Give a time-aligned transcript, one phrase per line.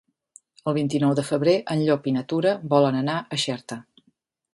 [0.69, 3.79] El vint-i-nou de febrer en Llop i na Tura volen anar a Xerta.